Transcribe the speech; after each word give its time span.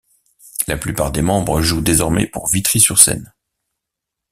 La 0.67 0.77
plupart 0.77 1.11
des 1.11 1.21
membres 1.21 1.61
jouent 1.61 1.83
désormais 1.83 2.25
pour 2.25 2.47
Vitry-sur-Seine. 2.49 3.35